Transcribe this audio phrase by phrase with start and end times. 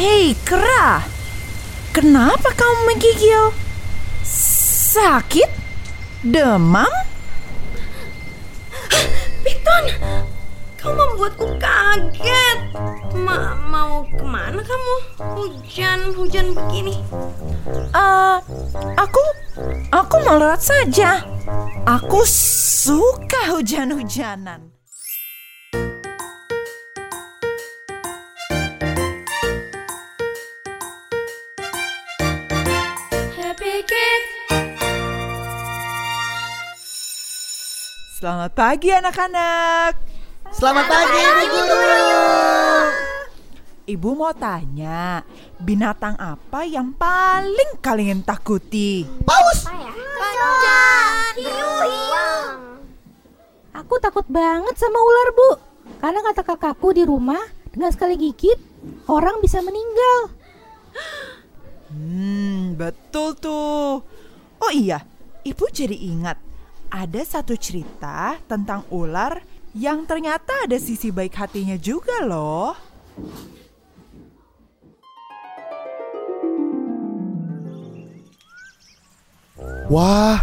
[0.00, 1.04] Hei, kera.
[1.92, 3.52] Kenapa kamu menggigil?
[4.96, 5.44] Sakit?
[6.24, 6.88] Demam?
[9.44, 9.84] Piton,
[10.80, 12.58] kau membuatku kaget.
[13.12, 14.96] Ma mau ke mana kamu?
[15.36, 17.04] Hujan-hujan begini.
[17.92, 18.40] Uh,
[18.96, 19.20] aku,
[19.92, 21.20] aku lewat saja.
[21.84, 24.79] Aku suka hujan-hujanan.
[38.20, 39.96] Selamat pagi anak-anak.
[40.52, 42.04] Selamat pagi, Ibu Guru.
[43.88, 45.24] Ibu mau tanya,
[45.56, 49.08] binatang apa yang paling kalian takuti?
[49.24, 49.64] Paus.
[53.72, 55.50] Aku takut banget sama ular, Bu.
[56.04, 57.40] Karena kata kakakku di rumah,
[57.72, 58.60] dengan sekali gigit,
[59.08, 60.28] orang bisa meninggal.
[61.88, 64.04] Hmm, betul tuh.
[64.60, 65.08] Oh iya,
[65.40, 66.49] ibu jadi ingat
[66.90, 69.38] ada satu cerita tentang ular
[69.78, 72.74] yang ternyata ada sisi baik hatinya juga loh.
[79.90, 80.38] Wah,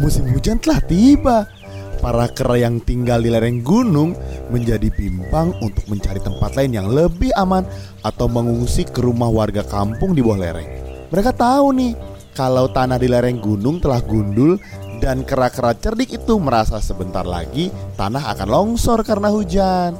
[0.00, 1.48] musim hujan telah tiba.
[1.96, 4.12] Para kera yang tinggal di lereng gunung
[4.52, 7.64] menjadi bimbang untuk mencari tempat lain yang lebih aman
[8.04, 10.68] atau mengungsi ke rumah warga kampung di bawah lereng.
[11.08, 11.92] Mereka tahu nih,
[12.36, 14.60] kalau tanah di lereng gunung telah gundul
[15.00, 19.92] dan kera-kera cerdik itu merasa sebentar lagi tanah akan longsor karena hujan.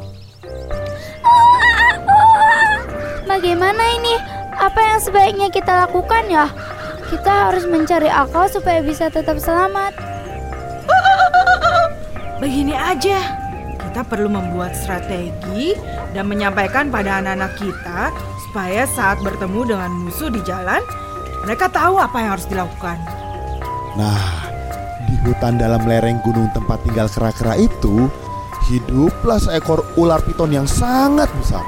[3.26, 4.14] Bagaimana ini?
[4.56, 6.48] Apa yang sebaiknya kita lakukan ya?
[7.12, 9.92] Kita harus mencari akal supaya bisa tetap selamat.
[12.40, 13.20] Begini aja,
[13.96, 15.72] kita perlu membuat strategi
[16.12, 18.12] dan menyampaikan pada anak-anak kita
[18.48, 20.80] supaya saat bertemu dengan musuh di jalan,
[21.44, 23.00] mereka tahu apa yang harus dilakukan.
[23.96, 24.35] Nah,
[25.06, 28.10] di hutan dalam lereng gunung tempat tinggal kera-kera itu,
[28.66, 31.62] hiduplah seekor ular piton yang sangat besar.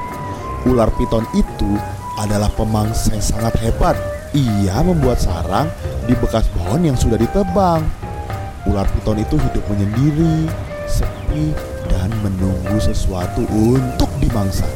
[0.66, 1.78] Ular piton itu
[2.18, 3.94] adalah pemangsa yang sangat hebat.
[4.34, 5.70] Ia membuat sarang
[6.04, 7.80] di bekas pohon yang sudah ditebang.
[8.68, 10.50] Ular piton itu hidup menyendiri,
[10.84, 11.54] sepi,
[11.88, 14.68] dan menunggu sesuatu untuk dimangsa.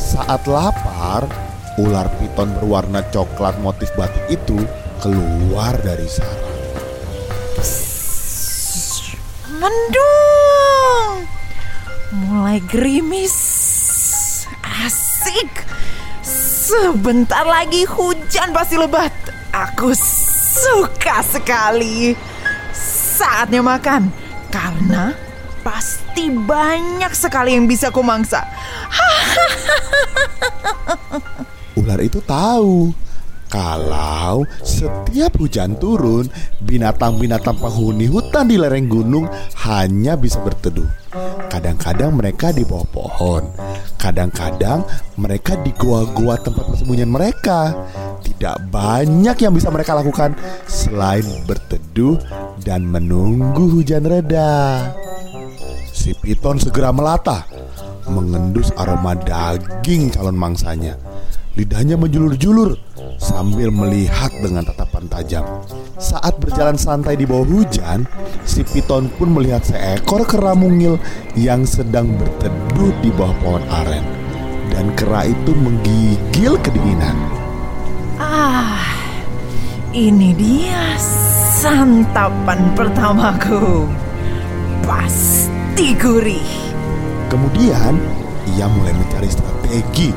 [0.00, 1.28] Saat lapar,
[1.76, 4.56] ular piton berwarna coklat motif batik itu
[5.02, 6.45] keluar dari sarang.
[9.56, 11.24] Mendung.
[12.12, 13.32] Mulai gerimis.
[14.60, 15.64] Asik.
[16.26, 19.14] Sebentar lagi hujan pasti lebat.
[19.54, 22.12] Aku suka sekali.
[23.16, 24.12] Saatnya makan.
[24.52, 25.16] Karena
[25.64, 28.44] pasti banyak sekali yang bisa kumangsa.
[31.80, 32.92] Ular itu tahu
[33.56, 36.28] kalau setiap hujan turun,
[36.68, 39.24] binatang-binatang penghuni hutan di lereng gunung
[39.64, 40.84] hanya bisa berteduh.
[41.48, 43.48] Kadang-kadang mereka di bawah pohon,
[43.96, 44.84] kadang-kadang
[45.16, 47.72] mereka di goa-goa tempat persembunyian mereka.
[48.20, 50.36] Tidak banyak yang bisa mereka lakukan
[50.68, 52.20] selain berteduh
[52.60, 54.84] dan menunggu hujan reda.
[55.96, 57.48] Si piton segera melata,
[58.04, 61.00] mengendus aroma daging calon mangsanya.
[61.56, 62.76] Lidahnya menjulur-julur
[63.16, 65.44] sambil melihat dengan tatapan tajam.
[65.96, 68.04] Saat berjalan santai di bawah hujan,
[68.44, 71.00] si piton pun melihat seekor kera mungil
[71.36, 74.04] yang sedang berteduh di bawah pohon aren.
[74.72, 77.16] Dan kera itu menggigil kedinginan.
[78.20, 78.92] Ah,
[79.96, 80.96] ini dia
[81.56, 83.88] santapan pertamaku.
[84.84, 86.52] Pasti gurih.
[87.32, 87.96] Kemudian,
[88.54, 90.14] ia mulai mencari strategi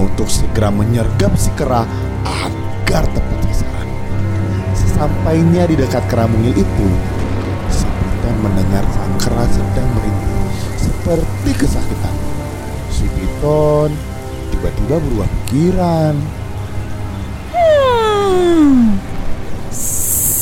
[0.00, 1.84] untuk segera menyergap si kera
[2.24, 3.88] agar tepat sasaran.
[4.76, 6.88] Sesampainya di dekat kera mungil itu,
[7.72, 10.30] si piton mendengar sang kera sedang merintih
[10.76, 12.16] seperti kesakitan.
[12.92, 13.90] Si piton
[14.52, 16.14] tiba-tiba berubah pikiran.
[17.54, 19.00] Hmm,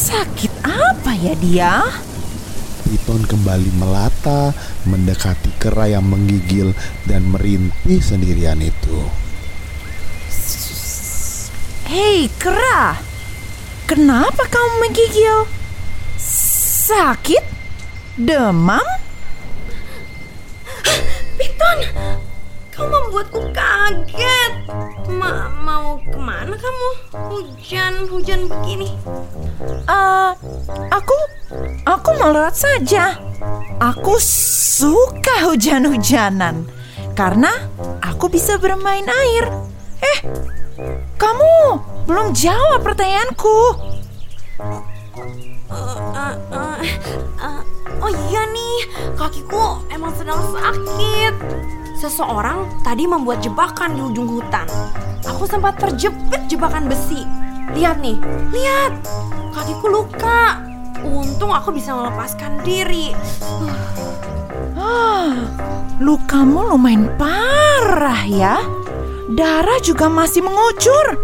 [0.08, 1.72] sakit apa ya dia?
[2.88, 4.50] Piton kembali melata
[4.88, 6.72] mendekati kera yang menggigil
[7.04, 9.27] dan merintih sendirian itu.
[11.88, 13.00] Hei kera,
[13.88, 15.48] kenapa kamu menggigil?
[16.20, 17.40] Sakit?
[18.12, 18.84] Demam?
[21.40, 21.78] Piton,
[22.76, 24.68] kau membuatku kaget.
[25.16, 26.88] Ma mau ke mana kamu?
[27.32, 28.92] Hujan-hujan begini.
[29.88, 30.32] Eh,
[30.92, 31.16] aku,
[31.88, 33.16] aku mau lewat saja.
[33.80, 36.68] Aku suka hujan-hujanan
[37.16, 37.48] karena
[38.04, 39.48] aku bisa bermain air.
[40.04, 40.18] Eh,
[41.18, 41.54] kamu
[42.06, 43.58] belum jawab pertanyaanku.
[45.68, 46.94] Eh, eh,
[47.42, 47.60] eh,
[47.98, 48.78] oh iya nih,
[49.18, 51.34] kakiku emang sedang sakit.
[51.98, 54.70] Seseorang tadi membuat jebakan di ujung hutan.
[55.26, 57.26] Aku sempat terjepit jebakan besi.
[57.74, 58.16] Lihat nih,
[58.54, 59.02] lihat.
[59.50, 60.62] Kakiku luka.
[61.02, 63.10] Untung aku bisa melepaskan diri.
[64.78, 65.34] Ah,
[65.98, 68.77] lukamu lumayan parah ya.
[69.28, 71.20] Darah juga masih mengucur.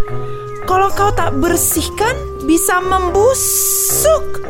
[0.69, 2.13] Kalau kau tak bersihkan,
[2.45, 4.45] bisa membusuk.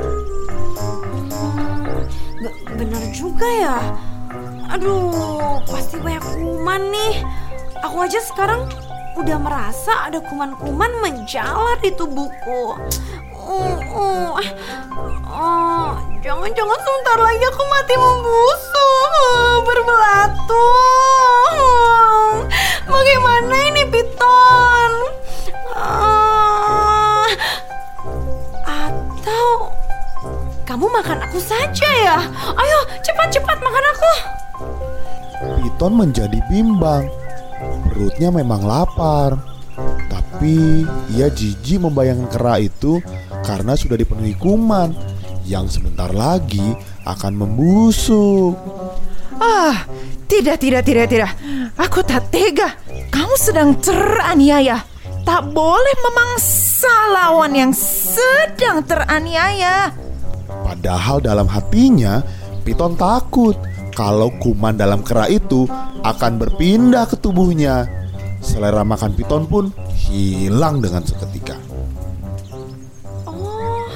[2.43, 3.79] Be- bener juga ya.
[4.75, 7.23] Aduh, pasti banyak kuman nih.
[7.87, 8.67] Aku aja sekarang
[9.15, 12.75] udah merasa ada kuman-kuman menjalar di tubuhku.
[13.45, 14.35] Uh,
[15.31, 15.93] uh,
[16.25, 20.69] jangan-jangan sebentar lagi aku mati membusuk, uh, berbelatu.
[21.53, 22.33] Uh,
[22.89, 23.44] bagaimana
[23.95, 24.93] Piton?
[25.71, 27.31] Uh,
[28.67, 29.71] atau
[30.67, 32.19] kamu makan aku saja ya?
[32.59, 34.13] Ayo, cepat-cepat makan aku.
[35.63, 37.07] Piton menjadi bimbang.
[37.87, 39.39] Perutnya memang lapar.
[40.11, 40.83] Tapi
[41.15, 42.99] ia jijik membayangkan kera itu
[43.47, 44.91] karena sudah dipenuhi kuman
[45.47, 46.75] yang sebentar lagi
[47.07, 48.59] akan membusuk.
[49.39, 49.87] Ah,
[50.27, 51.31] tidak, tidak, tidak, tidak.
[51.79, 52.84] Aku tak tega.
[53.25, 54.85] Kamu sedang teraniaya.
[55.25, 59.97] Tak boleh memangsa lawan yang sedang teraniaya.
[60.45, 62.21] Padahal dalam hatinya
[62.69, 63.57] Piton takut
[63.97, 65.65] kalau kuman dalam kera itu
[66.05, 67.89] akan berpindah ke tubuhnya.
[68.45, 71.57] Selera makan Piton pun hilang dengan seketika.
[73.25, 73.89] Oh,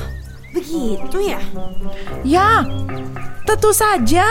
[0.56, 1.40] begitu ya?
[2.24, 2.64] Ya,
[3.44, 4.24] tentu saja.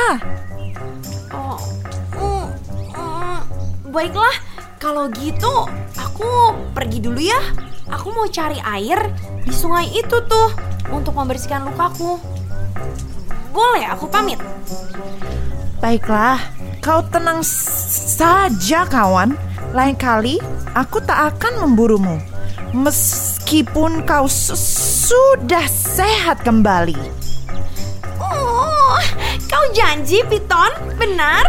[1.29, 1.61] Oh,
[2.17, 2.45] mm,
[2.97, 3.39] mm,
[3.93, 4.57] baiklah.
[4.77, 5.65] Kalau gitu,
[5.97, 7.41] aku pergi dulu ya.
[7.89, 9.09] Aku mau cari air
[9.41, 10.53] di sungai itu tuh
[10.93, 12.21] untuk membersihkan lukaku.
[13.49, 14.37] Boleh aku pamit?
[15.81, 16.37] Baiklah,
[16.83, 19.33] kau tenang saja kawan.
[19.73, 20.37] Lain kali
[20.77, 22.21] aku tak akan memburumu.
[22.75, 24.59] Meskipun kau su-
[25.09, 26.99] sudah sehat kembali.
[28.21, 28.99] Oh,
[29.47, 30.69] kau janji, Piton?
[30.99, 31.45] Benar?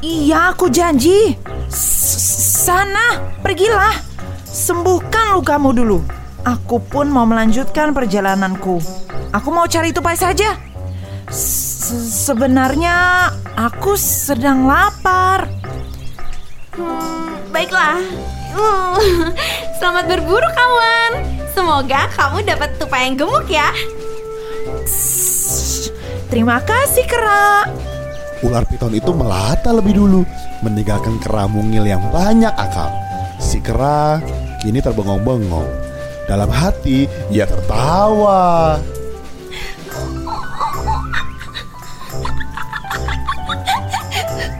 [0.00, 1.36] Iya, aku janji.
[2.64, 3.92] Sana, pergilah.
[4.40, 6.00] Sembuhkan lukamu dulu.
[6.48, 8.80] Aku pun mau melanjutkan perjalananku.
[9.36, 10.56] Aku mau cari tupai saja.
[12.24, 15.44] Sebenarnya aku sedang lapar.
[16.72, 18.00] Hmm, baiklah.
[18.56, 18.96] Hmm,
[19.76, 21.12] selamat berburu, kawan.
[21.52, 23.68] Semoga kamu dapat tupai yang gemuk ya.
[26.32, 27.68] Terima kasih, Kera.
[28.44, 30.20] Ular piton itu melata lebih dulu,
[30.60, 32.92] meninggalkan kera mungil yang banyak akal.
[33.40, 34.20] Si kera
[34.60, 35.64] kini terbengong-bengong.
[36.28, 38.76] Dalam hati, ia tertawa.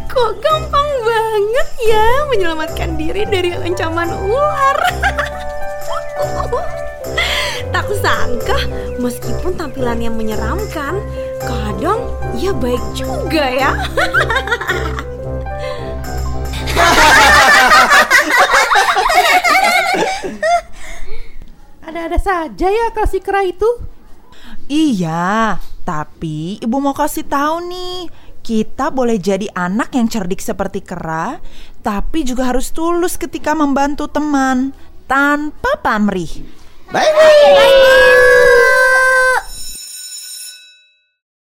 [0.09, 4.79] Kok gampang banget ya menyelamatkan diri dari ancaman ular.
[8.01, 8.59] sangka
[8.99, 10.99] meskipun tampilannya menyeramkan,
[11.43, 12.09] kadang
[12.39, 13.71] ia baik juga ya.
[21.85, 23.69] Ada-ada saja ya kasih kera itu.
[24.67, 28.09] Iya, tapi ibu mau kasih tahu nih,
[28.41, 31.39] kita boleh jadi anak yang cerdik seperti kera,
[31.85, 34.73] tapi juga harus tulus ketika membantu teman
[35.05, 36.64] tanpa pamrih.
[36.93, 38.64] Baik.